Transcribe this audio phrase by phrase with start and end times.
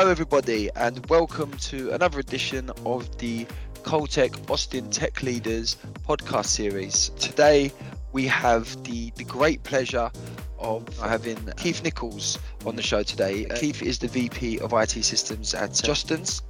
[0.00, 3.46] Hello, everybody, and welcome to another edition of the
[3.82, 5.76] Coltech Austin Tech Leaders
[6.08, 7.10] podcast series.
[7.18, 7.70] Today,
[8.12, 10.10] we have the, the great pleasure
[10.58, 13.44] of having Keith Nichols on the show today.
[13.44, 16.40] Uh, Keith is the VP of IT Systems at Jostens.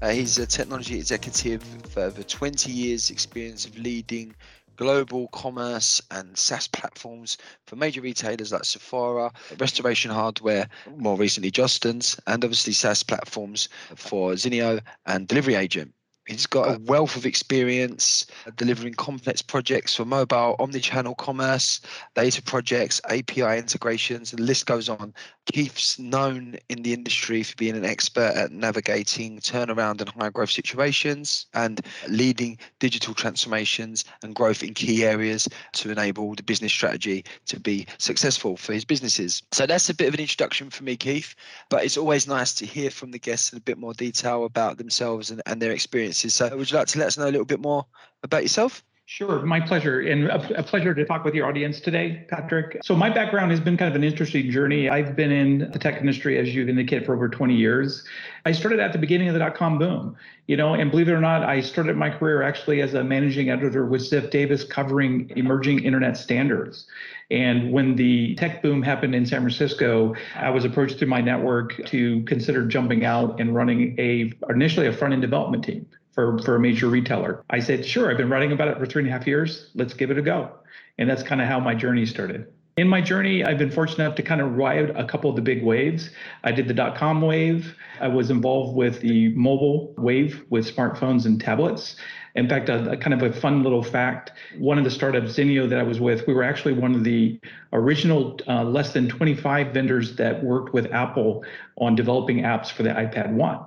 [0.00, 4.36] Uh, he's a technology executive with over 20 years' experience of leading
[4.80, 7.36] global commerce and SaaS platforms
[7.66, 14.32] for major retailers like Sephora, Restoration Hardware, more recently Jostens, and obviously SaaS platforms for
[14.32, 15.92] Zinio and Delivery Agent.
[16.26, 21.80] He's got a wealth of experience delivering complex projects for mobile, omnichannel commerce,
[22.14, 25.12] data projects, API integrations, and the list goes on.
[25.52, 30.50] Keith's known in the industry for being an expert at navigating turnaround and high growth
[30.50, 37.24] situations and leading digital transformations and growth in key areas to enable the business strategy
[37.46, 39.42] to be successful for his businesses.
[39.50, 41.34] So that's a bit of an introduction for me, Keith.
[41.70, 44.78] But it's always nice to hear from the guests in a bit more detail about
[44.78, 46.19] themselves and, and their experiences.
[46.28, 47.86] So would you like to let us know a little bit more
[48.22, 48.82] about yourself?
[49.10, 52.78] Sure, my pleasure, and a, pleasure to talk with your audience today, Patrick.
[52.84, 54.88] So, my background has been kind of an interesting journey.
[54.88, 58.04] I've been in the tech industry, as you've indicated, for over 20 years.
[58.46, 60.14] I started at the beginning of the dot com boom,
[60.46, 63.50] you know, and believe it or not, I started my career actually as a managing
[63.50, 66.86] editor with Ziff Davis covering emerging internet standards.
[67.32, 71.84] And when the tech boom happened in San Francisco, I was approached through my network
[71.86, 75.84] to consider jumping out and running a initially a front end development team
[76.20, 77.42] for, for a major retailer.
[77.48, 79.70] I said, sure, I've been writing about it for three and a half years.
[79.74, 80.50] Let's give it a go.
[80.98, 82.46] And that's kind of how my journey started.
[82.76, 85.42] In my journey, I've been fortunate enough to kind of ride a couple of the
[85.42, 86.10] big waves.
[86.44, 87.74] I did the dot com wave.
[88.00, 91.96] I was involved with the mobile wave with smartphones and tablets.
[92.36, 95.68] In fact, a, a, kind of a fun little fact one of the startups, Zinio,
[95.68, 97.40] that I was with, we were actually one of the
[97.72, 101.44] original uh, less than 25 vendors that worked with Apple
[101.78, 103.58] on developing apps for the iPad 1.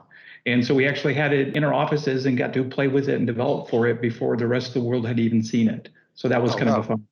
[0.46, 3.16] And so we actually had it in our offices and got to play with it
[3.16, 5.90] and develop for it before the rest of the world had even seen it.
[6.16, 6.78] So that was oh, kind wow.
[6.78, 7.08] of a fun,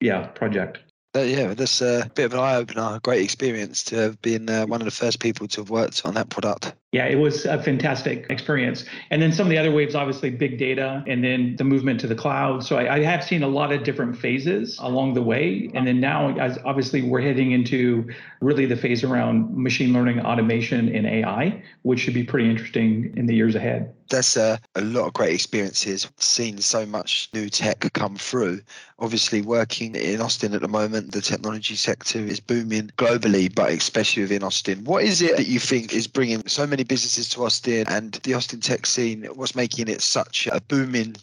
[0.00, 0.78] yeah, project.
[1.16, 4.48] Uh, yeah, that's a bit of an eye opener, a great experience to have been
[4.48, 6.74] uh, one of the first people to have worked on that product.
[6.92, 8.86] Yeah, it was a fantastic experience.
[9.10, 12.06] And then some of the other waves, obviously, big data, and then the movement to
[12.06, 12.64] the cloud.
[12.64, 15.70] So I, I have seen a lot of different phases along the way.
[15.74, 18.08] And then now, as obviously, we're heading into
[18.40, 23.26] really the phase around machine learning, automation, and AI, which should be pretty interesting in
[23.26, 23.92] the years ahead.
[24.10, 26.08] That's a, a lot of great experiences.
[26.16, 28.62] Seen so much new tech come through.
[28.98, 34.22] Obviously, working in Austin at the moment, the technology sector is booming globally, but especially
[34.22, 34.82] within Austin.
[34.84, 38.34] What is it that you think is bringing so many businesses to Austin and the
[38.34, 39.26] Austin tech scene?
[39.36, 41.16] was making it such a booming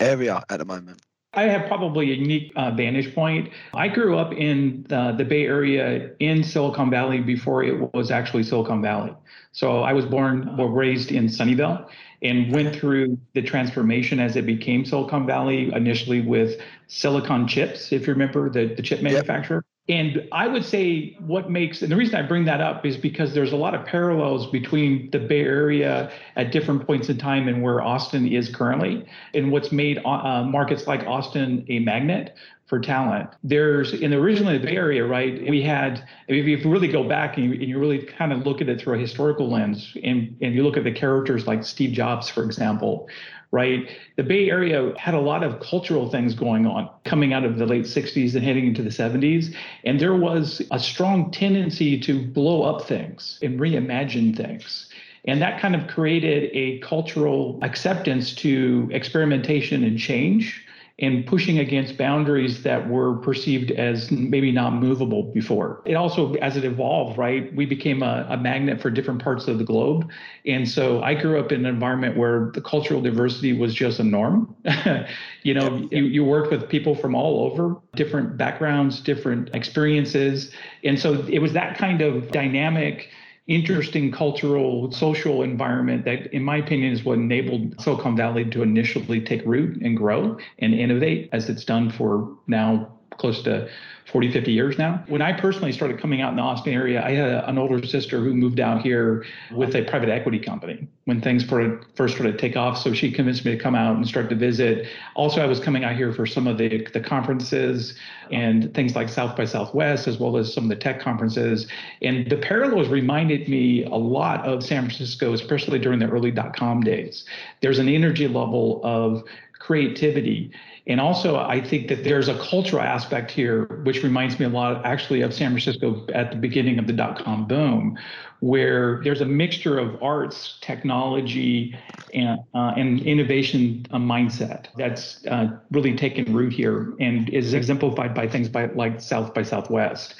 [0.00, 1.02] area at the moment?
[1.36, 3.50] I have probably a unique uh, vantage point.
[3.74, 8.42] I grew up in the, the Bay Area in Silicon Valley before it was actually
[8.42, 9.12] Silicon Valley.
[9.52, 11.86] So I was born, well, raised in Sunnyvale
[12.22, 18.06] and went through the transformation as it became Silicon Valley, initially with silicon chips, if
[18.06, 19.56] you remember the, the chip manufacturer.
[19.56, 19.75] Yep.
[19.88, 23.34] And I would say what makes, and the reason I bring that up is because
[23.34, 27.62] there's a lot of parallels between the Bay Area at different points in time and
[27.62, 32.34] where Austin is currently, and what's made uh, markets like Austin a magnet
[32.66, 33.30] for talent.
[33.44, 35.48] There's in the originally the Bay Area, right?
[35.48, 38.60] We had if you really go back and you, and you, really kind of look
[38.60, 41.92] at it through a historical lens, and and you look at the characters like Steve
[41.92, 43.08] Jobs, for example,
[43.52, 43.88] right?
[44.16, 47.66] The Bay Area had a lot of cultural things going on coming out of the
[47.66, 49.54] late 60s and heading into the 70s.
[49.84, 54.88] And there was a strong tendency to blow up things and reimagine things.
[55.26, 60.65] And that kind of created a cultural acceptance to experimentation and change
[60.98, 65.82] and pushing against boundaries that were perceived as maybe not movable before.
[65.84, 69.58] It also, as it evolved, right, we became a, a, magnet for different parts of
[69.58, 70.10] the globe.
[70.46, 74.04] And so I grew up in an environment where the cultural diversity was just a
[74.04, 74.56] norm.
[75.42, 75.98] you know, yeah.
[75.98, 80.50] you, you worked with people from all over, different backgrounds, different experiences.
[80.82, 83.10] And so it was that kind of dynamic
[83.46, 89.20] interesting cultural, social environment that, in my opinion, is what enabled Silicon Valley to initially
[89.20, 93.68] take root and grow and innovate as it's done for now close to
[94.16, 95.04] 40, 50 years now.
[95.08, 98.18] When I personally started coming out in the Austin area, I had an older sister
[98.18, 102.56] who moved out here with a private equity company when things first started to take
[102.56, 102.78] off.
[102.78, 104.86] So she convinced me to come out and start to visit.
[105.16, 107.94] Also, I was coming out here for some of the, the conferences
[108.30, 111.68] and things like South by Southwest, as well as some of the tech conferences.
[112.00, 116.56] And the parallels reminded me a lot of San Francisco, especially during the early dot
[116.56, 117.26] com days.
[117.60, 119.24] There's an energy level of
[119.58, 120.50] creativity.
[120.88, 124.86] And also, I think that there's a cultural aspect here, which reminds me a lot
[124.86, 127.98] actually of San Francisco at the beginning of the dot com boom,
[128.38, 131.76] where there's a mixture of arts, technology,
[132.14, 138.14] and, uh, and innovation uh, mindset that's uh, really taken root here and is exemplified
[138.14, 140.14] by things by, like South by Southwest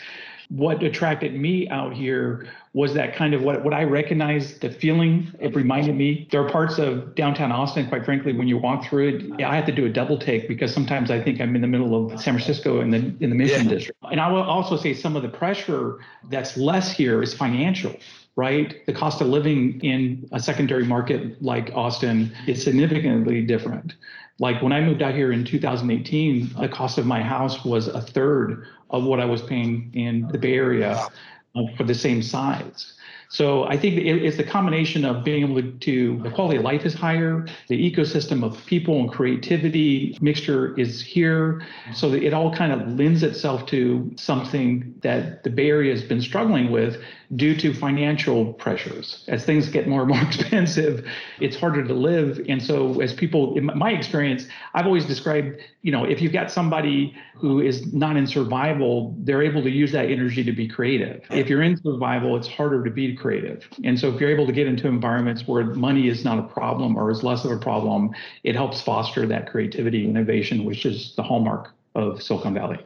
[0.48, 5.32] what attracted me out here was that kind of what, what I recognized, the feeling
[5.40, 6.28] it reminded me.
[6.31, 9.66] There are parts of downtown Austin, quite frankly, when you walk through it, I have
[9.66, 12.34] to do a double take because sometimes I think I'm in the middle of San
[12.34, 13.70] Francisco in the in the Mission yeah.
[13.70, 13.98] District.
[14.10, 15.98] And I will also say some of the pressure
[16.31, 17.96] that's less here is financial
[18.37, 18.84] right?
[18.84, 23.94] The cost of living in a secondary market like Austin is significantly different.
[24.38, 28.02] Like when I moved out here in 2018, the cost of my house was a
[28.02, 31.06] third of what I was paying in the Bay Area
[31.54, 32.94] uh, for the same size.
[33.28, 36.86] So I think it's the combination of being able to, to, the quality of life
[36.86, 41.62] is higher, the ecosystem of people and creativity mixture is here.
[41.92, 46.22] So it all kind of lends itself to something that the Bay Area has been
[46.22, 47.02] struggling with
[47.34, 49.25] due to financial pressures.
[49.26, 51.05] As things get more and more expensive,
[51.40, 52.40] it's harder to live.
[52.49, 56.50] And so, as people, in my experience, I've always described, you know, if you've got
[56.50, 61.25] somebody who is not in survival, they're able to use that energy to be creative.
[61.31, 63.69] If you're in survival, it's harder to be creative.
[63.82, 66.96] And so, if you're able to get into environments where money is not a problem
[66.96, 68.11] or is less of a problem,
[68.44, 72.79] it helps foster that creativity, and innovation, which is the hallmark of Silicon Valley.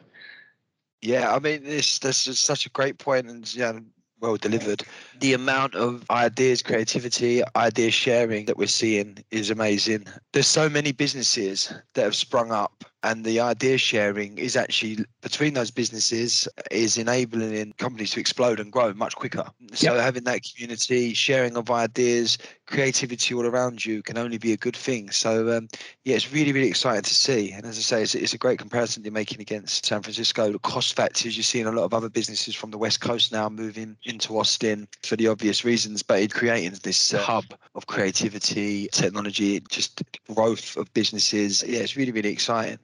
[1.02, 3.78] Yeah, I mean, this this is such a great point, and yeah,
[4.20, 4.84] well delivered.
[5.20, 10.06] The amount of ideas, creativity, idea sharing that we're seeing is amazing.
[10.32, 15.54] There's so many businesses that have sprung up and the idea sharing is actually between
[15.54, 19.44] those businesses is enabling companies to explode and grow much quicker.
[19.72, 20.02] So yep.
[20.02, 22.36] having that community sharing of ideas
[22.66, 25.10] creativity all around you can only be a good thing.
[25.10, 25.68] So um,
[26.04, 27.52] yeah it's really really exciting to see.
[27.52, 30.52] And as i say it's, it's, a great comparison you're making against san francisco.
[30.52, 33.48] The cost factors you're seeing a lot of other businesses from the west coast now
[33.48, 37.44] moving into austin for the obvious reasons but it creating this uh, hub.
[37.74, 40.02] of creativity technology just
[40.34, 41.64] growth of businesses.
[41.66, 42.78] Yeah it's really really exciting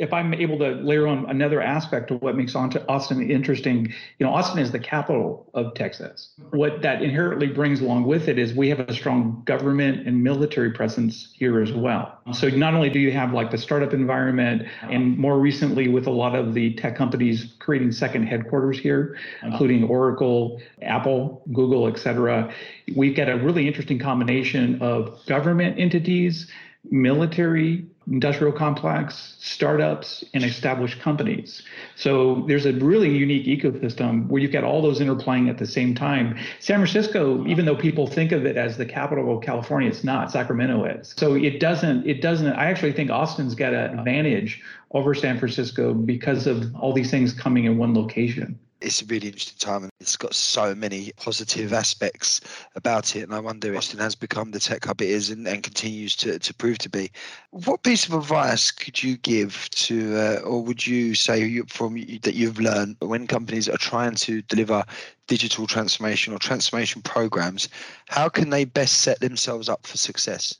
[0.00, 4.32] if I'm able to layer on another aspect of what makes Austin interesting, you know,
[4.32, 6.30] Austin is the capital of Texas.
[6.50, 10.70] What that inherently brings along with it is we have a strong government and military
[10.70, 12.18] presence here as well.
[12.32, 16.10] So not only do you have like the startup environment, and more recently with a
[16.10, 22.50] lot of the tech companies creating second headquarters here, including Oracle, Apple, Google, et cetera,
[22.96, 26.50] we've got a really interesting combination of government entities
[26.84, 31.62] military industrial complex, startups, and established companies.
[31.96, 35.94] So there's a really unique ecosystem where you've got all those interplaying at the same
[35.94, 36.36] time.
[36.58, 40.32] San Francisco, even though people think of it as the capital of California, it's not.
[40.32, 41.14] Sacramento is.
[41.16, 44.60] So it doesn't, it doesn't, I actually think Austin's got an advantage
[44.90, 49.28] over San Francisco because of all these things coming in one location it's a really
[49.28, 52.40] interesting time and it's got so many positive aspects
[52.74, 53.22] about it.
[53.22, 56.16] And i wonder if austin has become the tech hub it is and, and continues
[56.16, 57.10] to, to prove to be.
[57.50, 62.34] What piece of advice could you give to uh, or would you say from that
[62.34, 64.84] you've learned when companies are trying to deliver
[65.26, 67.68] digital transformation or transformation programs
[68.08, 70.58] how can they best set themselves up for success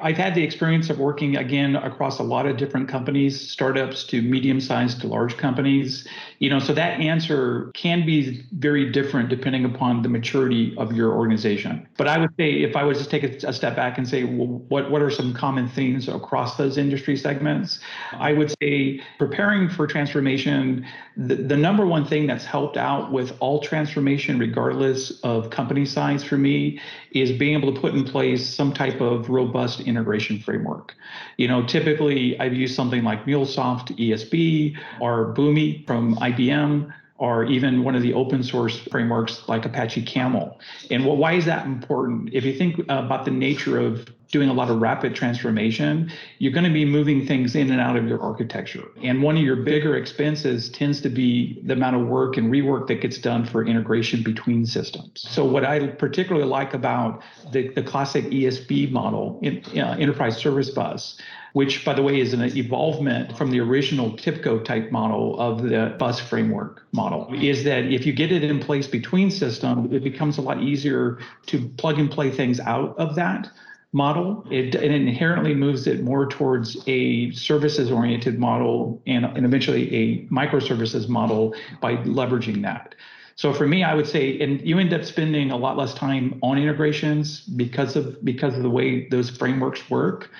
[0.00, 4.22] I've had the experience of working again across a lot of different companies, startups to
[4.22, 6.04] medium sized to large companies.
[6.40, 11.12] You know, so that answer can be very different depending upon the maturity of your
[11.12, 11.86] organization.
[11.96, 14.48] But I would say if I was to take a, step back and say, well,
[14.48, 17.78] what, what are some common themes across those industry segments?
[18.14, 20.84] I would say preparing for transformation,
[21.16, 26.24] the, the number one thing that's helped out with all transformation, regardless of company size
[26.24, 26.80] for me,
[27.12, 30.94] is being able to put in place some type of robust integration framework.
[31.36, 37.84] You know, typically I've used something like MuleSoft ESB or Boomi from IBM or even
[37.84, 40.58] one of the open source frameworks like Apache Camel.
[40.90, 42.30] And well, why is that important?
[42.32, 46.52] If you think uh, about the nature of doing a lot of rapid transformation, you're
[46.52, 48.82] going to be moving things in and out of your architecture.
[49.00, 52.88] And one of your bigger expenses tends to be the amount of work and rework
[52.88, 55.24] that gets done for integration between systems.
[55.30, 57.22] So, what I particularly like about
[57.52, 61.16] the, the classic ESB model, in, uh, Enterprise Service Bus,
[61.52, 65.94] which, by the way, is an evolvement from the original TIBCO type model of the
[65.96, 70.38] bus framework model, is that if you get it in place between systems, it becomes
[70.38, 73.48] a lot easier to plug and play things out of that
[73.94, 74.44] model.
[74.50, 80.26] It, it, inherently moves it more towards a services oriented model and, and eventually a
[80.26, 82.96] microservices model by leveraging that.
[83.36, 86.38] So for me, I would say, and you end up spending a lot less time
[86.42, 90.30] on integrations because of because of the way those frameworks work.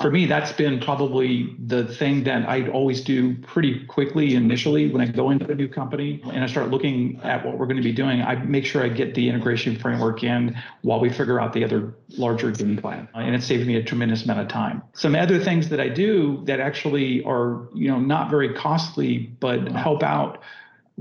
[0.00, 5.00] For me, that's been probably the thing that I always do pretty quickly initially when
[5.02, 7.82] I go into a new company and I start looking at what we're going to
[7.82, 8.22] be doing.
[8.22, 11.94] I make sure I get the integration framework in while we figure out the other
[12.10, 13.08] larger game plan.
[13.14, 14.82] Uh, and it saves me a tremendous amount of time.
[14.94, 19.68] Some other things that I do that actually are, you know, not very costly, but
[19.68, 20.42] help out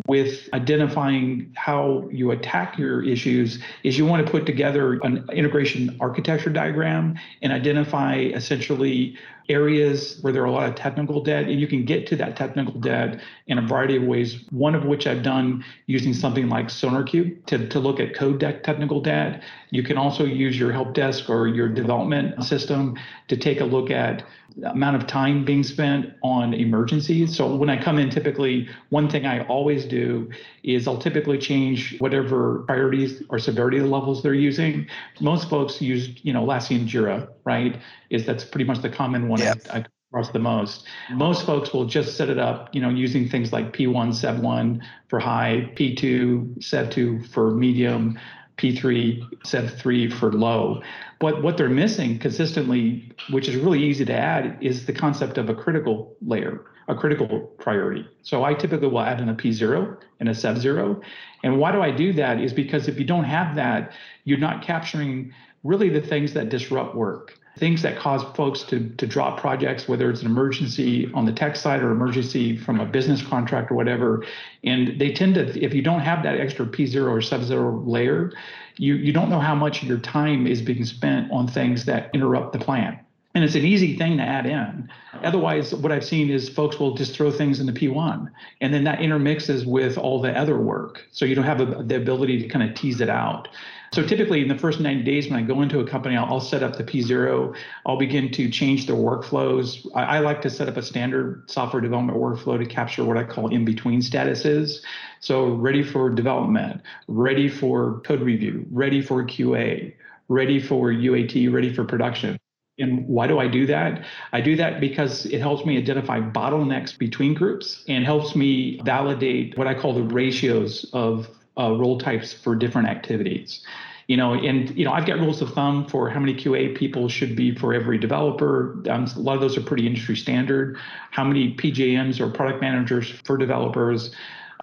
[0.07, 5.97] with identifying how you attack your issues is you want to put together an integration
[5.99, 9.17] architecture diagram and identify essentially
[9.49, 12.35] areas where there are a lot of technical debt and you can get to that
[12.35, 16.67] technical debt in a variety of ways one of which i've done using something like
[16.67, 20.93] sonarqube to, to look at code deck technical debt you can also use your help
[20.93, 24.23] desk or your development system to take a look at
[24.57, 27.35] the amount of time being spent on emergencies.
[27.35, 30.29] So when I come in, typically one thing I always do
[30.63, 34.87] is I'll typically change whatever priorities or severity levels they're using.
[35.19, 37.79] Most folks use, you know, Atlassian Jira, right?
[38.09, 39.61] Is that's pretty much the common one yep.
[39.71, 40.85] I, I across the most.
[41.11, 45.19] Most folks will just set it up, you know, using things like P1, Sev1 for
[45.19, 48.19] high, P2, Sev2 for medium,
[48.57, 50.81] P3, Sev3 for low.
[51.19, 55.49] But what they're missing consistently, which is really easy to add, is the concept of
[55.49, 58.05] a critical layer, a critical priority.
[58.21, 61.01] So I typically will add in a P0 and a Sev0.
[61.43, 62.41] And why do I do that?
[62.41, 63.93] Is because if you don't have that,
[64.25, 69.05] you're not capturing really the things that disrupt work things that cause folks to, to
[69.05, 73.21] drop projects, whether it's an emergency on the tech side or emergency from a business
[73.21, 74.25] contract or whatever.
[74.63, 78.31] And they tend to, if you don't have that extra P0 or Sev0 layer,
[78.77, 82.09] you, you don't know how much of your time is being spent on things that
[82.13, 82.99] interrupt the plan.
[83.33, 84.89] And it's an easy thing to add in.
[85.23, 88.99] Otherwise, what I've seen is folks will just throw things into P1, and then that
[88.99, 91.07] intermixes with all the other work.
[91.11, 93.47] So you don't have a, the ability to kind of tease it out.
[93.93, 96.39] So typically in the first 90 days when I go into a company, I'll, I'll
[96.39, 97.53] set up the P0.
[97.85, 99.85] I'll begin to change their workflows.
[99.93, 103.25] I, I, like to set up a standard software development workflow to capture what I
[103.25, 104.79] call in-between statuses.
[105.19, 109.93] So ready for development, ready for code review, ready for QA,
[110.29, 112.39] ready for UAT, ready for production.
[112.79, 114.05] And why do I do that?
[114.31, 119.57] I do that because it helps me identify bottlenecks between groups and helps me validate
[119.57, 123.61] what I call the ratios of uh, role types for different activities.
[124.07, 127.07] You know, and you know, I've got rules of thumb for how many QA people
[127.07, 128.83] should be for every developer.
[128.89, 130.77] Um, a lot of those are pretty industry standard.
[131.11, 134.13] How many PJMs or product managers for developers?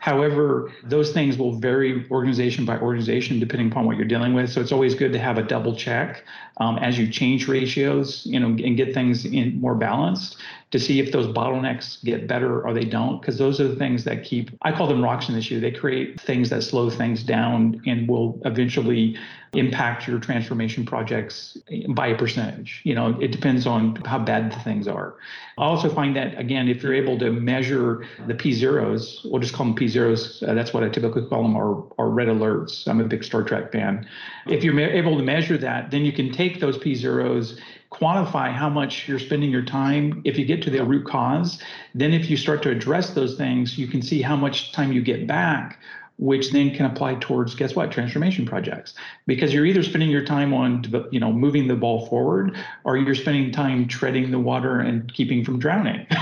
[0.01, 4.51] However, those things will vary organization by organization depending upon what you're dealing with.
[4.51, 6.25] So it's always good to have a double check
[6.59, 10.37] um, as you change ratios, you know, and get things in more balanced
[10.71, 14.05] to see if those bottlenecks get better or they don't, because those are the things
[14.05, 15.61] that keep, I call them rocks in the shoe.
[15.61, 19.17] They create things that slow things down and will eventually
[19.55, 21.57] impact your transformation projects
[21.89, 22.83] by a percentage.
[22.85, 25.15] You know, it depends on how bad the things are.
[25.57, 29.55] I also find that, again, if you're able to measure the P zeros, we'll just
[29.55, 32.87] call them P zeros, uh, that's what I typically call them, or, or red alerts.
[32.87, 34.07] I'm a big Star Trek fan.
[34.47, 37.59] If you're able to measure that, then you can take those P zeros
[37.99, 40.23] quantify how much you're spending your time.
[40.25, 41.61] If you get to the root cause,
[41.95, 45.03] then if you start to address those things, you can see how much time you
[45.03, 45.81] get back,
[46.19, 48.95] which then can apply towards guess what transformation projects.
[49.27, 53.15] Because you're either spending your time on you know moving the ball forward or you're
[53.15, 56.07] spending time treading the water and keeping from drowning.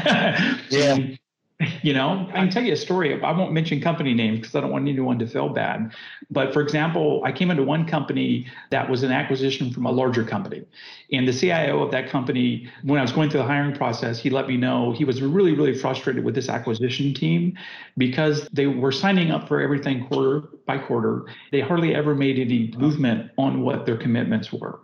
[0.71, 1.17] Yeah
[1.83, 3.23] you know, I can tell you a story.
[3.23, 5.95] I won't mention company names because I don't want anyone to feel bad.
[6.31, 10.23] But for example, I came into one company that was an acquisition from a larger
[10.23, 10.65] company.
[11.13, 14.29] And the CIO of that company, when I was going through the hiring process, he
[14.29, 17.57] let me know he was really, really frustrated with this acquisition team
[17.97, 21.25] because they were signing up for everything quarter by quarter.
[21.53, 24.81] They hardly ever made any movement on what their commitments were.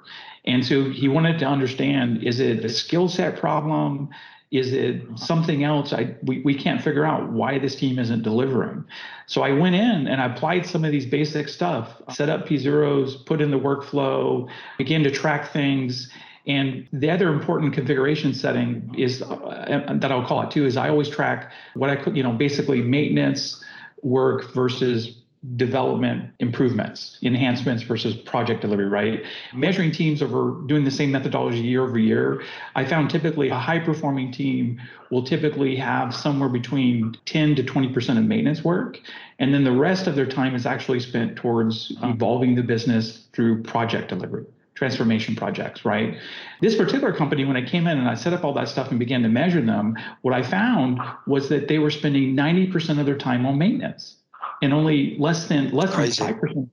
[0.47, 4.09] And so he wanted to understand is it a skill set problem?
[4.53, 5.95] Is it something else?
[5.95, 8.85] I we, we can't figure out why this team isn't delivering.
[9.27, 12.59] So I went in and I applied some of these basic stuff, set up P
[12.59, 16.11] zeros, put in the workflow, began to track things.
[16.47, 20.91] And the other important configuration setting is uh, that I'll call it too is I
[20.91, 23.65] always track what I could, you know, basically maintenance
[24.03, 25.22] work versus
[25.57, 29.25] development improvements, enhancements versus project delivery, right?
[29.53, 32.43] Measuring teams over doing the same methodology year over year,
[32.77, 34.81] I found typically a high performing team
[35.11, 39.01] will typically have somewhere between 10 to 20% of maintenance work.
[39.41, 42.13] And then the rest of their time is actually spent towards uh-huh.
[42.15, 46.17] evolving the business through project delivery transformation projects, right?
[46.61, 48.99] This particular company, when I came in and I set up all that stuff and
[48.99, 53.17] began to measure them, what I found was that they were spending 90% of their
[53.17, 54.17] time on maintenance
[54.63, 56.71] and only less than less than five percent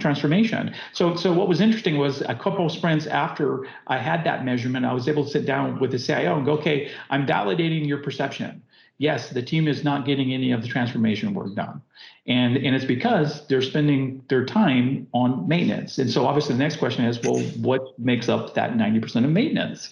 [0.00, 0.74] transformation.
[0.92, 4.84] So, so what was interesting was a couple of sprints after I had that measurement,
[4.84, 7.98] I was able to sit down with the CIO and go, okay, I'm validating your
[7.98, 8.62] perception.
[8.98, 11.82] Yes, the team is not getting any of the transformation work done.
[12.26, 15.98] And, and it's because they're spending their time on maintenance.
[15.98, 19.90] And so obviously the next question is, well, what makes up that 90% of maintenance?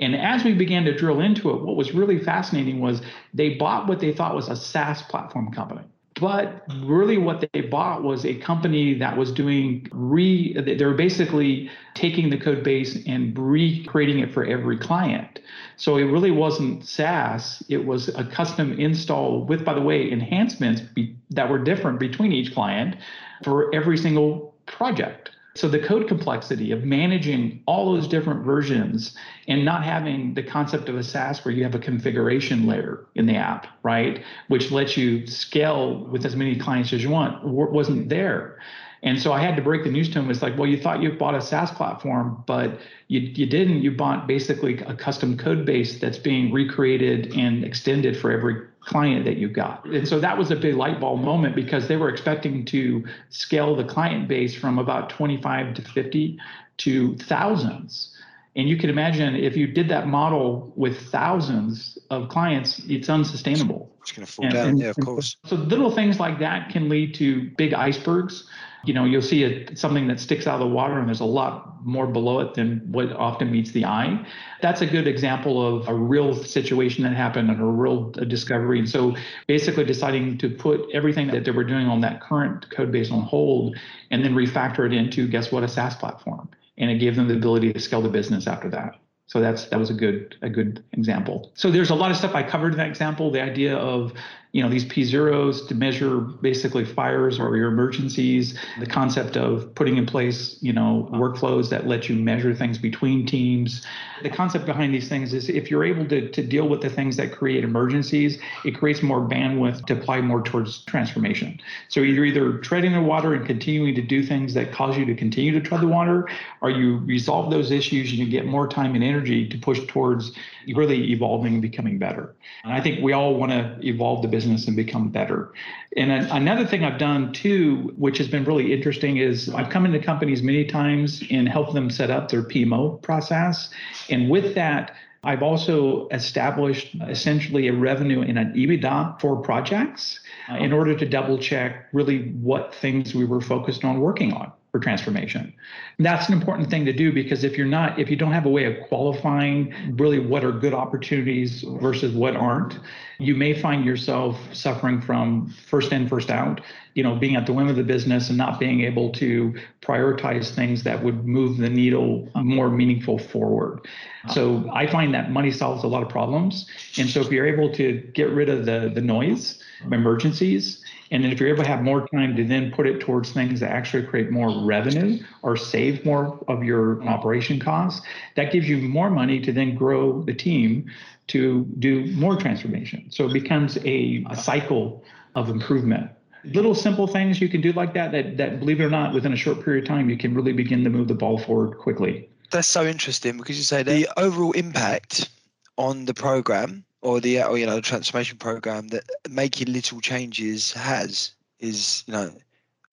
[0.00, 3.02] And as we began to drill into it, what was really fascinating was
[3.34, 5.82] they bought what they thought was a SaaS platform company.
[6.20, 11.70] But really, what they bought was a company that was doing re, they were basically
[11.94, 15.40] taking the code base and recreating it for every client.
[15.76, 20.82] So it really wasn't SaaS, it was a custom install with, by the way, enhancements
[20.82, 22.96] be, that were different between each client
[23.42, 25.30] for every single project.
[25.54, 29.16] So the code complexity of managing all those different versions
[29.48, 33.26] and not having the concept of a SaaS where you have a configuration layer in
[33.26, 38.08] the app, right, which lets you scale with as many clients as you want, wasn't
[38.08, 38.60] there.
[39.02, 40.30] And so I had to break the news to him.
[40.30, 42.78] It's like, well, you thought you bought a SaaS platform, but
[43.08, 43.82] you, you didn't.
[43.82, 49.24] You bought basically a custom code base that's being recreated and extended for every client
[49.24, 49.84] that you got.
[49.84, 53.76] And so that was a big light bulb moment because they were expecting to scale
[53.76, 56.38] the client base from about 25 to 50
[56.78, 58.16] to thousands.
[58.56, 63.90] And you can imagine if you did that model with thousands of clients, it's unsustainable.
[64.00, 65.36] It's going to fall and, down, and, yeah, of course.
[65.44, 68.48] So little things like that can lead to big icebergs
[68.84, 71.24] you know you'll see it something that sticks out of the water and there's a
[71.24, 74.24] lot more below it than what often meets the eye
[74.60, 78.78] that's a good example of a real situation that happened and a real uh, discovery
[78.78, 79.14] and so
[79.46, 83.20] basically deciding to put everything that they were doing on that current code base on
[83.22, 83.76] hold
[84.10, 87.34] and then refactor it into guess what a saas platform and it gave them the
[87.34, 90.82] ability to scale the business after that so that's that was a good a good
[90.90, 91.52] example.
[91.54, 93.30] So there's a lot of stuff I covered in that example.
[93.30, 94.12] The idea of
[94.52, 99.72] you know these p zeros to measure basically fires or your emergencies the concept of
[99.74, 103.86] putting in place you know workflows that let you measure things between teams.
[104.22, 107.16] The concept behind these things is if you're able to, to deal with the things
[107.16, 111.60] that create emergencies it creates more bandwidth to apply more towards transformation.
[111.88, 115.14] So you're either treading the water and continuing to do things that cause you to
[115.14, 116.28] continue to tread the water
[116.60, 120.32] or you resolve those issues and you get more time and energy to push towards
[120.74, 122.34] really evolving and becoming better.
[122.64, 125.52] And i think we all want to evolve the business business and become better.
[125.98, 129.98] And another thing I've done too, which has been really interesting, is I've come into
[129.98, 133.68] companies many times and helped them set up their PMO process.
[134.08, 140.18] And with that, I've also established essentially a revenue and an EBITDA for projects
[140.50, 144.50] uh, in order to double check really what things we were focused on working on
[144.70, 145.52] for transformation.
[145.98, 148.50] That's an important thing to do because if you're not, if you don't have a
[148.50, 152.78] way of qualifying really what are good opportunities versus what aren't,
[153.18, 156.60] you may find yourself suffering from first in, first out,
[156.94, 160.54] you know, being at the whim of the business and not being able to prioritize
[160.54, 163.86] things that would move the needle more meaningful forward.
[164.28, 166.66] So I find that money solves a lot of problems.
[166.96, 171.32] And so if you're able to get rid of the the noise, emergencies, and then
[171.32, 174.04] if you're able to have more time to then put it towards things that actually
[174.04, 179.40] create more revenue or save more of your operation costs, that gives you more money
[179.40, 180.88] to then grow the team
[181.28, 183.10] to do more transformation.
[183.10, 185.02] So it becomes a, a cycle
[185.34, 186.10] of improvement.
[186.44, 189.32] Little simple things you can do like that, that, that believe it or not, within
[189.32, 192.28] a short period of time, you can really begin to move the ball forward quickly.
[192.50, 195.28] That's so interesting because you say the overall impact
[195.76, 200.72] on the program or the or you know the transformation program that making little changes
[200.72, 202.32] has is you know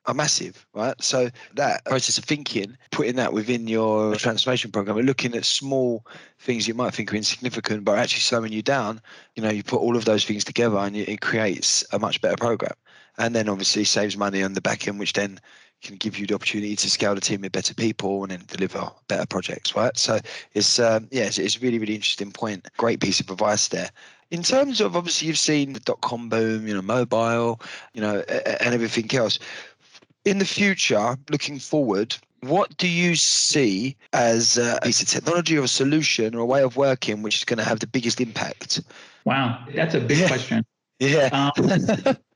[0.07, 0.95] are massive, right?
[1.03, 6.05] So that process of thinking, putting that within your transformation program, and looking at small
[6.39, 9.01] things you might think are insignificant, but actually slowing you down.
[9.35, 12.37] You know, you put all of those things together, and it creates a much better
[12.37, 12.73] program.
[13.17, 15.39] And then obviously saves money on the back end, which then
[15.81, 18.89] can give you the opportunity to scale the team with better people and then deliver
[19.07, 19.95] better projects, right?
[19.97, 20.19] So
[20.53, 22.67] it's um, yeah, it's, it's a really really interesting point.
[22.77, 23.89] Great piece of advice there.
[24.31, 27.61] In terms of obviously you've seen the dot com boom, you know, mobile,
[27.93, 29.39] you know, and everything else.
[30.25, 35.63] In the future, looking forward, what do you see as a piece of technology or
[35.63, 38.81] a solution or a way of working which is going to have the biggest impact?
[39.25, 40.27] Wow, that's a big yeah.
[40.27, 40.65] question.
[40.99, 41.51] Yeah.
[41.57, 42.17] Um,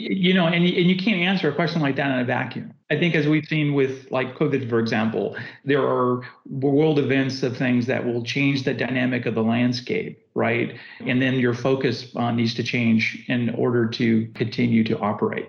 [0.00, 2.72] you know, and and you can't answer a question like that in a vacuum.
[2.90, 7.56] I think as we've seen with like COVID, for example, there are world events of
[7.56, 10.76] things that will change the dynamic of the landscape, right?
[10.98, 15.48] And then your focus uh, needs to change in order to continue to operate.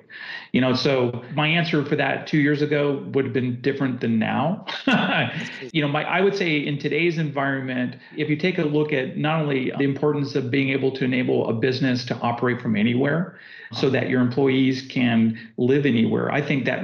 [0.51, 4.19] You know, so my answer for that two years ago would have been different than
[4.19, 4.67] now.
[5.71, 9.17] you know, my I would say in today's environment, if you take a look at
[9.17, 13.39] not only the importance of being able to enable a business to operate from anywhere,
[13.73, 16.31] so that your employees can live anywhere.
[16.31, 16.83] I think that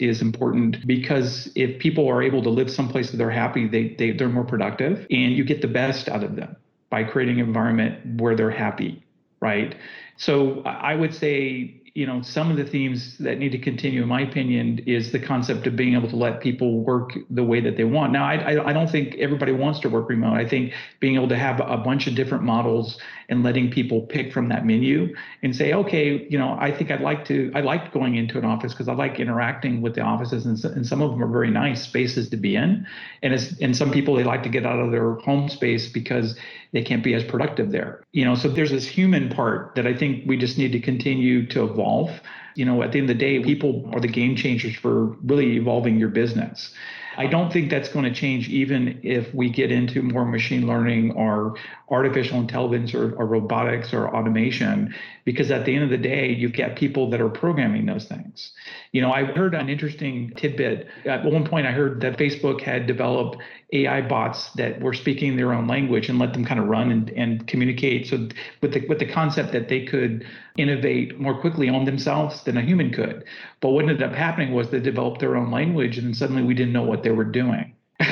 [0.00, 4.12] is important because if people are able to live someplace that they're happy, they, they
[4.12, 6.56] they're more productive and you get the best out of them
[6.90, 9.02] by creating an environment where they're happy,
[9.40, 9.74] right?
[10.16, 14.08] So I would say you know some of the themes that need to continue in
[14.08, 17.76] my opinion is the concept of being able to let people work the way that
[17.76, 18.12] they want.
[18.12, 20.34] Now i, I don't think everybody wants to work remote.
[20.34, 24.32] I think being able to have a bunch of different models and letting people pick
[24.32, 27.92] from that menu and say okay you know i think i'd like to i like
[27.92, 31.10] going into an office because i like interacting with the offices and, and some of
[31.10, 32.86] them are very nice spaces to be in.
[33.22, 36.36] And it's and some people they like to get out of their home space because
[36.72, 38.02] they can't be as productive there.
[38.12, 41.46] You know, so there's this human part that I think we just need to continue
[41.48, 42.10] to evolve.
[42.54, 45.56] You know, at the end of the day, people are the game changers for really
[45.56, 46.72] evolving your business.
[47.16, 51.12] I don't think that's going to change even if we get into more machine learning
[51.12, 51.56] or
[51.90, 56.54] artificial intelligence or, or, robotics or automation, because at the end of the day, you've
[56.54, 58.52] got people that are programming those things.
[58.92, 60.88] You know, I heard an interesting tidbit.
[61.04, 63.36] At one point, I heard that Facebook had developed
[63.72, 67.10] AI bots that were speaking their own language and let them kind of run and,
[67.10, 68.06] and communicate.
[68.06, 68.28] So
[68.60, 72.62] with the with the concept that they could innovate more quickly on themselves than a
[72.62, 73.24] human could.
[73.60, 76.54] But what ended up happening was they developed their own language and then suddenly we
[76.54, 77.74] didn't know what they were doing.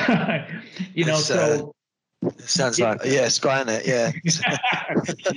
[0.95, 1.75] you know, so
[2.39, 2.91] sounds yeah.
[2.91, 4.13] like yeah, Skynet, yeah.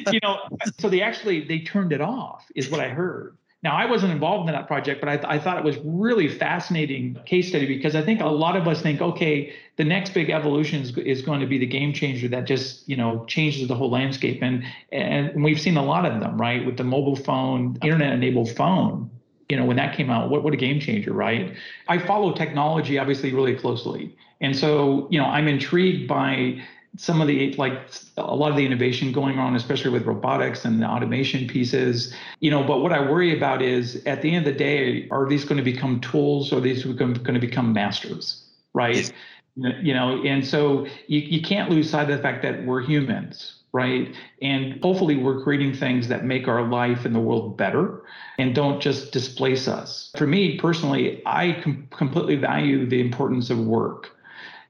[0.11, 0.37] you know,
[0.79, 3.37] so they actually they turned it off, is what I heard.
[3.63, 6.27] Now, I wasn't involved in that project, but I, th- I, thought it was really
[6.27, 10.29] fascinating case study because I think a lot of us think, okay, the next big
[10.29, 13.75] evolution is, is going to be the game changer that just you know changes the
[13.75, 17.77] whole landscape, and and we've seen a lot of them, right, with the mobile phone,
[17.81, 19.09] internet-enabled phone.
[19.49, 21.55] You know, when that came out, what what a game changer, right?
[21.87, 26.61] I follow technology obviously really closely, and so you know I'm intrigued by
[26.95, 30.81] some of the like a lot of the innovation going on especially with robotics and
[30.81, 34.53] the automation pieces you know but what i worry about is at the end of
[34.53, 38.43] the day are these going to become tools or are these going to become masters
[38.73, 39.11] right?
[39.55, 43.59] You know and so you, you can't lose sight of the fact that we're humans
[43.71, 44.13] right?
[44.39, 48.03] And hopefully we're creating things that make our life in the world better
[48.37, 50.11] and don't just displace us.
[50.15, 54.12] For me personally i com- completely value the importance of work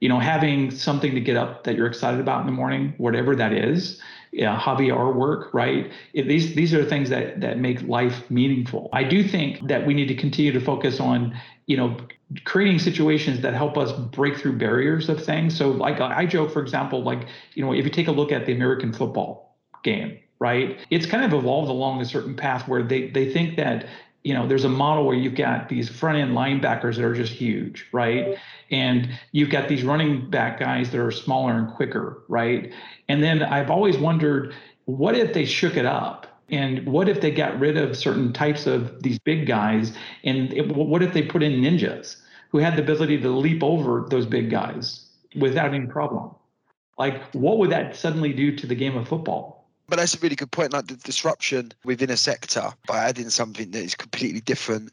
[0.03, 3.37] you know, having something to get up that you're excited about in the morning, whatever
[3.37, 4.01] that is,
[4.33, 5.89] yeah, hobby or work, right?
[6.13, 8.89] It, these these are things that that make life meaningful.
[8.91, 11.95] I do think that we need to continue to focus on, you know,
[12.43, 15.57] creating situations that help us break through barriers of things.
[15.57, 18.45] So, like I joke, for example, like you know, if you take a look at
[18.45, 20.79] the American football game, right?
[20.89, 23.87] It's kind of evolved along a certain path where they they think that
[24.23, 27.33] you know, there's a model where you've got these front end linebackers that are just
[27.33, 28.37] huge, right?
[28.71, 32.71] And you've got these running back guys that are smaller and quicker, right?
[33.09, 34.55] And then I've always wondered,
[34.85, 36.27] what if they shook it up?
[36.49, 39.93] And what if they got rid of certain types of these big guys?
[40.23, 42.17] And it, what if they put in ninjas
[42.49, 45.05] who had the ability to leap over those big guys
[45.35, 46.33] without any problem?
[46.97, 49.62] Like, what would that suddenly do to the game of football?
[49.87, 50.73] But that's a really good point.
[50.73, 54.91] Like the disruption within a sector by adding something that is completely different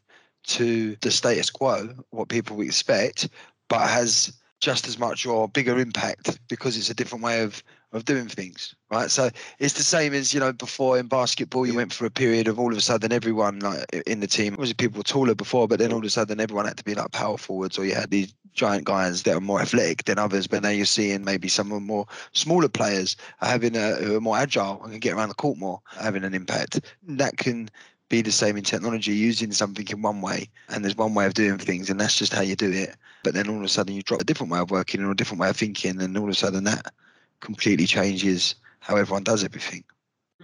[0.48, 3.28] to the status quo, what people expect,
[3.68, 8.04] but has just as much or bigger impact because it's a different way of of
[8.04, 9.10] doing things right?
[9.10, 12.48] So it's the same as you know before in basketball you went for a period
[12.48, 15.68] of all of a sudden everyone like in the team was people were taller before
[15.68, 17.94] but then all of a sudden everyone had to be like power forwards or you
[17.94, 21.48] had these giant guys that are more athletic than others but now you're seeing maybe
[21.48, 25.00] some of the more smaller players are having a who are more agile and can
[25.00, 26.80] get around the court more having an impact.
[27.06, 27.70] That can
[28.08, 31.34] be the same in technology, using something in one way, and there's one way of
[31.34, 32.96] doing things, and that's just how you do it.
[33.22, 35.16] But then all of a sudden, you drop a different way of working or a
[35.16, 36.92] different way of thinking, and all of a sudden, that
[37.40, 39.84] completely changes how everyone does everything.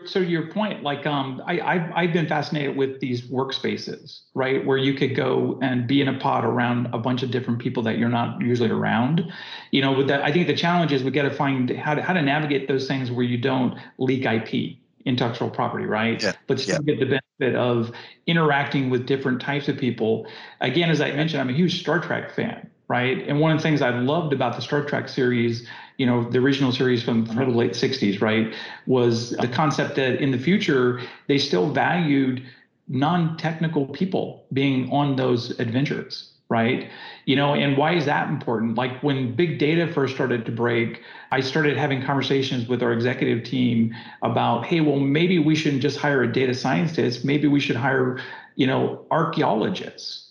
[0.05, 4.77] So your point, like um, I, I've I've been fascinated with these workspaces, right, where
[4.77, 7.97] you could go and be in a pod around a bunch of different people that
[7.97, 9.33] you're not usually around.
[9.71, 12.03] You know, with that, I think the challenge is we got to find how to
[12.03, 16.23] how to navigate those things where you don't leak IP intellectual property, right?
[16.23, 16.33] Yeah.
[16.47, 16.95] But still yeah.
[16.95, 17.93] get the benefit of
[18.27, 20.27] interacting with different types of people.
[20.61, 23.27] Again, as I mentioned, I'm a huge Star Trek fan, right?
[23.27, 25.67] And one of the things I loved about the Star Trek series,
[25.99, 28.55] you know, the original series from, the late 60s, right,
[28.87, 32.43] was the concept that in the future, they still valued
[32.89, 36.91] non-technical people being on those adventures right?
[37.25, 38.77] You know and why is that important?
[38.77, 43.43] Like when big data first started to break i started having conversations with our executive
[43.43, 47.25] team about hey well maybe we shouldn't just hire a data scientist.
[47.25, 48.21] Maybe we should hire
[48.55, 50.26] you know archaeologists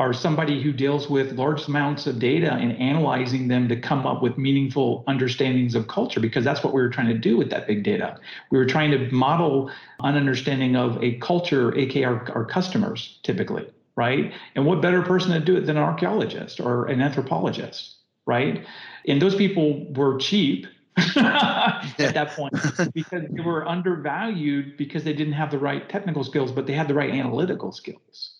[0.00, 4.22] or somebody who deals with large amounts of data and analyzing them to come up
[4.22, 7.66] with meaningful understandings of culture because that's what we were trying to do with that
[7.66, 8.18] big data.
[8.50, 9.70] We were trying to model
[10.02, 14.32] an understanding of a culture aka our, our customers typically right?
[14.54, 18.64] And what better person to do it than an archaeologist or an anthropologist right?
[19.06, 22.54] And those people were cheap at that point
[22.94, 26.88] because they were undervalued because they didn't have the right technical skills but they had
[26.88, 28.39] the right analytical skills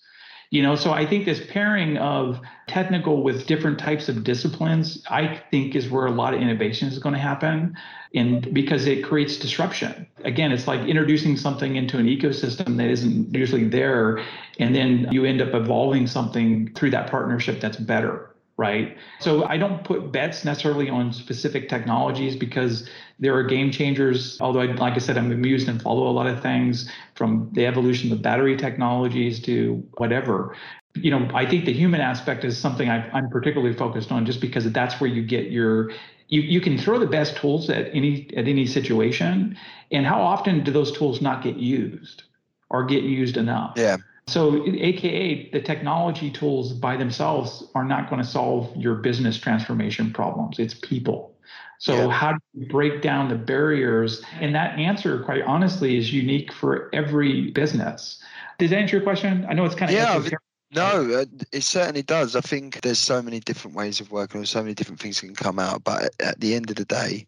[0.50, 5.40] you know so i think this pairing of technical with different types of disciplines i
[5.50, 7.76] think is where a lot of innovation is going to happen.
[8.12, 10.04] And because it creates disruption.
[10.24, 14.20] Again it's like introducing something into an ecosystem that isn't usually there
[14.58, 18.29] and then you end up evolving something through that partnership that's better
[18.60, 18.94] right?
[19.20, 22.86] So I don't put bets necessarily on specific technologies because
[23.18, 24.38] there are game changers.
[24.38, 27.64] Although, I, like I said, I'm amused and follow a lot of things from the
[27.64, 30.54] evolution of battery technologies to whatever.
[30.94, 34.42] You know, I think the human aspect is something i am particularly focused on, just
[34.42, 35.90] because that's where you get your
[36.28, 39.56] you, you can throw the best tools at any at any situation
[39.90, 42.24] and how often do those tools not get used
[42.68, 43.96] or get used enough yeah
[44.30, 50.12] so, AKA, the technology tools by themselves are not going to solve your business transformation
[50.12, 50.58] problems.
[50.58, 51.34] It's people.
[51.78, 52.08] So, yeah.
[52.10, 54.22] how do you break down the barriers?
[54.40, 58.22] And that answer, quite honestly, is unique for every business.
[58.58, 59.46] Does that answer your question?
[59.48, 60.38] I know it's kind of yeah.
[60.72, 62.36] No, uh, it certainly does.
[62.36, 65.58] I think there's so many different ways of working, so many different things can come
[65.58, 65.82] out.
[65.82, 67.26] But at the end of the day,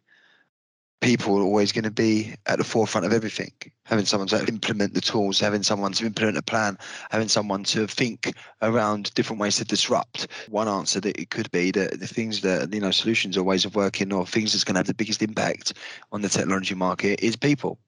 [1.02, 3.52] people are always going to be at the forefront of everything.
[3.84, 6.78] Having someone to implement the tools, having someone to implement a plan,
[7.10, 10.28] having someone to think around different ways to disrupt.
[10.48, 13.64] One answer that it could be that the things that, you know, solutions or ways
[13.64, 15.74] of working or things that's going to have the biggest impact
[16.12, 17.78] on the technology market is people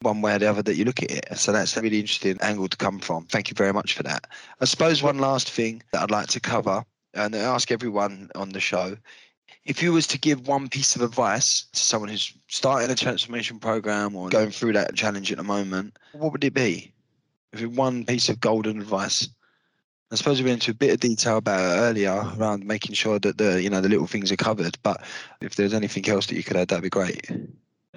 [0.00, 1.26] one way or the other that you look at it.
[1.36, 3.26] So that's a really interesting angle to come from.
[3.26, 4.26] Thank you very much for that.
[4.60, 8.60] I suppose one last thing that I'd like to cover and ask everyone on the
[8.60, 8.96] show
[9.64, 13.58] if you was to give one piece of advice to someone who's starting a transformation
[13.58, 16.92] program or going through that challenge at the moment, what would it be?
[17.52, 19.28] If it one piece of golden advice.
[20.12, 23.18] I suppose we went into a bit of detail about it earlier around making sure
[23.18, 24.78] that the you know the little things are covered.
[24.82, 25.02] But
[25.40, 27.28] if there's anything else that you could add, that'd be great.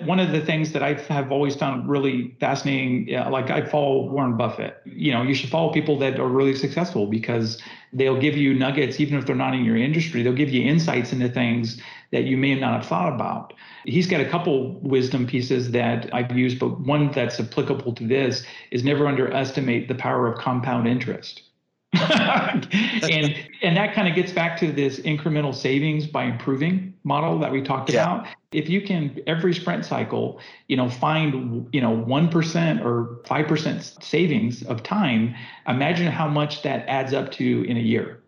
[0.02, 4.38] One of the things that I have always found really fascinating, like I follow Warren
[4.38, 4.78] Buffett.
[4.86, 7.62] You know, you should follow people that are really successful because
[7.94, 10.22] they'll give you nuggets, even if they're not in your industry.
[10.22, 11.82] They'll give you insights into things
[12.12, 13.54] that you may not have thought about.
[13.86, 18.46] He's got a couple wisdom pieces that I've used, but one that's applicable to this
[18.72, 21.42] is never underestimate the power of compound interest.
[21.94, 27.50] and and that kind of gets back to this incremental savings by improving model that
[27.50, 28.04] we talked yeah.
[28.04, 28.28] about.
[28.52, 34.64] If you can every sprint cycle you know find you know 1% or 5% savings
[34.64, 35.34] of time
[35.66, 38.22] imagine how much that adds up to in a year.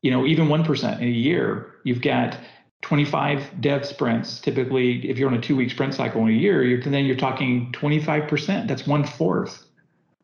[0.00, 2.38] You know even 1% in a year you've got
[2.80, 4.40] 25 dev sprints.
[4.40, 7.14] Typically if you're on a two week sprint cycle in a year you're then you're
[7.14, 9.67] talking 25% that's one fourth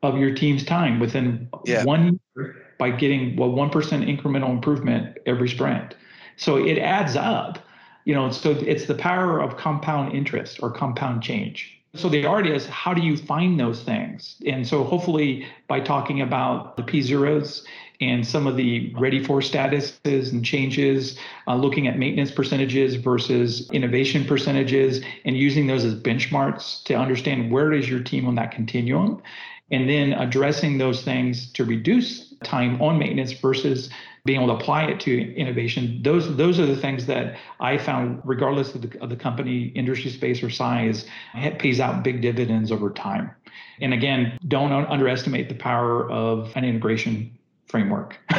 [0.04, 1.84] of your team's time within yeah.
[1.84, 5.94] one year by getting well 1% incremental improvement every sprint.
[6.36, 7.58] So it adds up,
[8.04, 11.70] you know, so it's the power of compound interest or compound change.
[11.96, 14.36] So the art is how do you find those things?
[14.46, 17.64] And so hopefully by talking about the P zeros
[18.00, 23.70] and some of the ready for statuses and changes, uh, looking at maintenance percentages versus
[23.70, 28.50] innovation percentages, and using those as benchmarks to understand where is your team on that
[28.50, 29.22] continuum
[29.70, 33.88] and then addressing those things to reduce time on maintenance versus
[34.24, 38.20] being able to apply it to innovation those those are the things that i found
[38.24, 42.70] regardless of the, of the company industry space or size it pays out big dividends
[42.70, 43.30] over time
[43.80, 48.18] and again don't underestimate the power of an integration framework.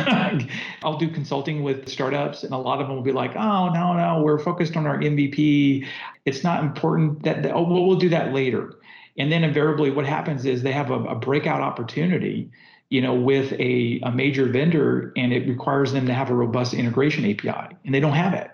[0.84, 3.92] I'll do consulting with startups, and a lot of them will be like, "Oh, no,
[3.92, 5.86] no, we're focused on our MVP.
[6.24, 8.76] It's not important that, that oh, well, we'll do that later."
[9.17, 12.51] And then invariably, what happens is they have a, a breakout opportunity,
[12.89, 16.73] you know, with a, a major vendor, and it requires them to have a robust
[16.73, 18.51] integration API, and they don't have it.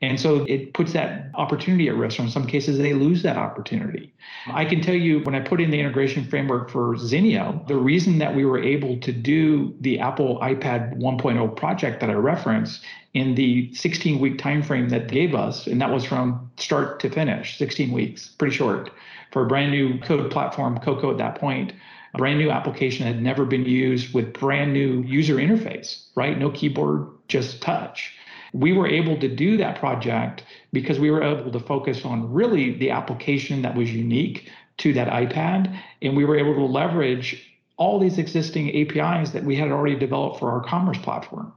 [0.00, 2.18] And so it puts that opportunity at risk.
[2.18, 4.12] Or in some cases, they lose that opportunity.
[4.48, 8.18] I can tell you when I put in the integration framework for Zinio, the reason
[8.18, 13.36] that we were able to do the Apple iPad 1.0 project that I referenced in
[13.36, 17.56] the 16 week time frame that gave us, and that was from start to finish,
[17.58, 18.90] 16 weeks, pretty short
[19.32, 21.72] for a brand new code platform, Cocoa at that point,
[22.14, 26.38] a brand new application had never been used with brand new user interface, right?
[26.38, 28.14] No keyboard, just touch.
[28.52, 32.78] We were able to do that project because we were able to focus on really
[32.78, 35.78] the application that was unique to that iPad.
[36.02, 40.38] And we were able to leverage all these existing APIs that we had already developed
[40.38, 41.52] for our commerce platform.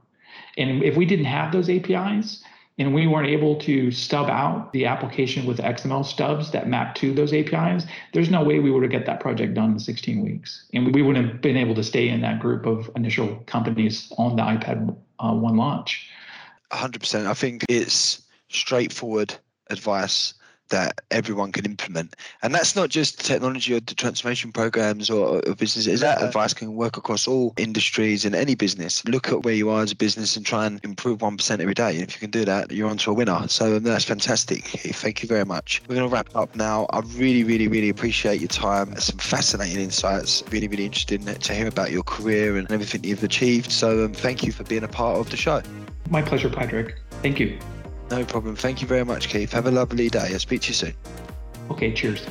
[0.56, 2.42] And if we didn't have those APIs,
[2.78, 7.14] and we weren't able to stub out the application with XML stubs that map to
[7.14, 10.66] those APIs, there's no way we would have get that project done in 16 weeks.
[10.74, 14.36] And we wouldn't have been able to stay in that group of initial companies on
[14.36, 16.10] the iPad uh, 1 launch.
[16.72, 17.26] 100%.
[17.26, 19.34] I think it's straightforward
[19.70, 20.34] advice
[20.70, 22.16] that everyone can implement.
[22.42, 26.00] And that's not just technology or the transformation programs or, or businesses.
[26.00, 29.04] That advice can work across all industries and any business.
[29.06, 31.90] Look at where you are as a business and try and improve 1% every day.
[31.90, 33.46] And if you can do that, you're onto a winner.
[33.48, 34.64] So um, that's fantastic.
[34.64, 35.82] Thank you very much.
[35.88, 36.86] We're going to wrap up now.
[36.90, 38.96] I really, really, really appreciate your time.
[38.96, 40.42] Some fascinating insights.
[40.50, 43.70] Really, really interesting to hear about your career and everything you've achieved.
[43.70, 45.62] So um, thank you for being a part of the show.
[46.10, 46.96] My pleasure, Patrick.
[47.22, 47.58] Thank you.
[48.10, 48.54] No problem.
[48.54, 49.52] Thank you very much, Keith.
[49.52, 50.30] Have a lovely day.
[50.32, 50.94] I'll speak to you soon.
[51.70, 52.24] Okay, cheers.